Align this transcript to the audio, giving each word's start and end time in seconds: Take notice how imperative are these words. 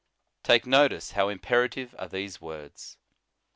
Take 0.41 0.65
notice 0.65 1.11
how 1.11 1.29
imperative 1.29 1.93
are 1.99 2.07
these 2.07 2.41
words. 2.41 2.97